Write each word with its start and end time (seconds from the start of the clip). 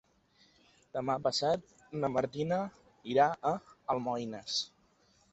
Demà 0.97 1.15
passat 1.25 1.67
na 1.99 2.09
Martina 2.13 2.57
irà 3.15 3.27
a 3.51 3.51
Almoines. 3.95 4.57